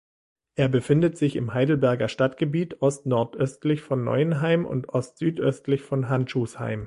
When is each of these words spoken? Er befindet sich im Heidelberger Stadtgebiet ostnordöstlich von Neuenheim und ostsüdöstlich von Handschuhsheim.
Er 0.55 0.67
befindet 0.67 1.15
sich 1.19 1.35
im 1.35 1.53
Heidelberger 1.53 2.07
Stadtgebiet 2.09 2.81
ostnordöstlich 2.81 3.81
von 3.81 4.03
Neuenheim 4.03 4.65
und 4.65 4.89
ostsüdöstlich 4.89 5.83
von 5.83 6.09
Handschuhsheim. 6.09 6.79